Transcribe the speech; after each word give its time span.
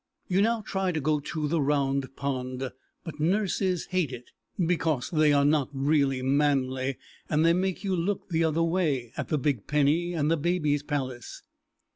You 0.27 0.41
now 0.41 0.63
try 0.65 0.91
to 0.91 0.99
go 0.99 1.19
to 1.19 1.47
the 1.47 1.61
Round 1.61 2.15
Pond, 2.15 2.71
but 3.03 3.19
nurses 3.19 3.85
hate 3.91 4.11
it, 4.11 4.31
because 4.57 5.11
they 5.11 5.31
are 5.31 5.45
not 5.45 5.69
really 5.73 6.23
manly, 6.23 6.97
and 7.29 7.45
they 7.45 7.53
make 7.53 7.83
you 7.83 7.95
look 7.95 8.29
the 8.29 8.43
other 8.43 8.63
way, 8.63 9.13
at 9.15 9.27
the 9.27 9.37
Big 9.37 9.67
Penny 9.67 10.13
and 10.13 10.31
the 10.31 10.37
Baby's 10.37 10.81
Palace. 10.81 11.43